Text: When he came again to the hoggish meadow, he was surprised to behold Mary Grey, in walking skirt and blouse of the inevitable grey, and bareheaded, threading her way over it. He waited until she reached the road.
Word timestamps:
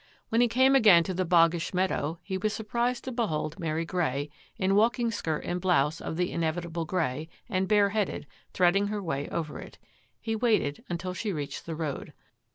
When 0.29 0.41
he 0.41 0.47
came 0.47 0.75
again 0.75 1.03
to 1.03 1.13
the 1.13 1.27
hoggish 1.27 1.75
meadow, 1.75 2.17
he 2.23 2.35
was 2.35 2.53
surprised 2.53 3.03
to 3.03 3.11
behold 3.11 3.59
Mary 3.59 3.85
Grey, 3.85 4.31
in 4.57 4.73
walking 4.73 5.11
skirt 5.11 5.45
and 5.45 5.61
blouse 5.61 6.01
of 6.01 6.17
the 6.17 6.31
inevitable 6.31 6.85
grey, 6.85 7.29
and 7.47 7.67
bareheaded, 7.67 8.25
threading 8.51 8.87
her 8.87 9.03
way 9.03 9.29
over 9.29 9.59
it. 9.59 9.77
He 10.19 10.35
waited 10.35 10.83
until 10.89 11.13
she 11.13 11.31
reached 11.31 11.67
the 11.67 11.75
road. 11.75 12.13